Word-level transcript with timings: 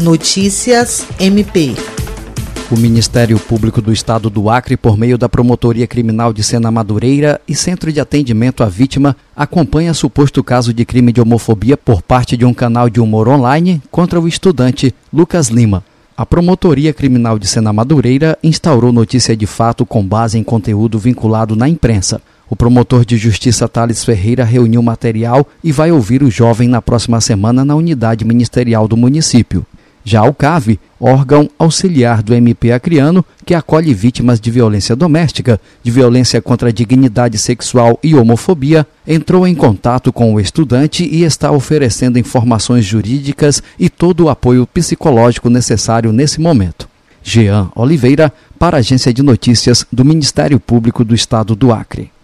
Notícias 0.00 1.06
MP. 1.18 1.74
O 2.70 2.76
Ministério 2.78 3.38
Público 3.38 3.82
do 3.82 3.92
Estado 3.92 4.30
do 4.30 4.48
Acre, 4.48 4.74
por 4.74 4.96
meio 4.96 5.18
da 5.18 5.28
Promotoria 5.28 5.86
Criminal 5.86 6.32
de 6.32 6.42
Sena 6.42 6.70
Madureira 6.70 7.38
e 7.46 7.54
Centro 7.54 7.92
de 7.92 8.00
Atendimento 8.00 8.64
à 8.64 8.66
Vítima, 8.66 9.14
acompanha 9.36 9.92
suposto 9.92 10.42
caso 10.42 10.72
de 10.72 10.86
crime 10.86 11.12
de 11.12 11.20
homofobia 11.20 11.76
por 11.76 12.00
parte 12.00 12.34
de 12.34 12.46
um 12.46 12.54
canal 12.54 12.88
de 12.88 12.98
humor 12.98 13.28
online 13.28 13.82
contra 13.90 14.18
o 14.18 14.26
estudante 14.26 14.94
Lucas 15.12 15.48
Lima. 15.48 15.84
A 16.16 16.24
Promotoria 16.24 16.94
Criminal 16.94 17.38
de 17.38 17.46
Sena 17.46 17.70
Madureira 17.70 18.38
instaurou 18.42 18.92
notícia 18.92 19.36
de 19.36 19.46
fato 19.46 19.84
com 19.84 20.02
base 20.02 20.38
em 20.38 20.42
conteúdo 20.42 20.98
vinculado 20.98 21.54
na 21.54 21.68
imprensa. 21.68 22.22
O 22.48 22.56
promotor 22.56 23.04
de 23.04 23.16
justiça 23.16 23.68
Thales 23.68 24.02
Ferreira 24.02 24.44
reuniu 24.44 24.82
material 24.82 25.46
e 25.62 25.70
vai 25.70 25.92
ouvir 25.92 26.22
o 26.22 26.30
jovem 26.30 26.68
na 26.68 26.82
próxima 26.82 27.20
semana 27.20 27.64
na 27.64 27.76
unidade 27.76 28.24
ministerial 28.24 28.88
do 28.88 28.96
município. 28.96 29.64
Já 30.04 30.22
o 30.22 30.32
CAV, 30.32 30.78
órgão 30.98 31.48
auxiliar 31.58 32.22
do 32.22 32.34
MP 32.34 32.72
Acreano, 32.72 33.24
que 33.44 33.54
acolhe 33.54 33.92
vítimas 33.92 34.40
de 34.40 34.50
violência 34.50 34.96
doméstica, 34.96 35.60
de 35.82 35.90
violência 35.90 36.40
contra 36.40 36.70
a 36.70 36.72
dignidade 36.72 37.36
sexual 37.38 37.98
e 38.02 38.14
homofobia, 38.14 38.86
entrou 39.06 39.46
em 39.46 39.54
contato 39.54 40.12
com 40.12 40.34
o 40.34 40.40
estudante 40.40 41.04
e 41.04 41.22
está 41.22 41.50
oferecendo 41.50 42.18
informações 42.18 42.84
jurídicas 42.84 43.62
e 43.78 43.88
todo 43.88 44.24
o 44.24 44.28
apoio 44.30 44.66
psicológico 44.66 45.50
necessário 45.50 46.12
nesse 46.12 46.40
momento. 46.40 46.88
Jean 47.22 47.70
Oliveira, 47.74 48.32
para 48.58 48.78
a 48.78 48.80
Agência 48.80 49.12
de 49.12 49.22
Notícias 49.22 49.86
do 49.92 50.04
Ministério 50.04 50.58
Público 50.58 51.04
do 51.04 51.14
Estado 51.14 51.54
do 51.54 51.72
Acre. 51.72 52.10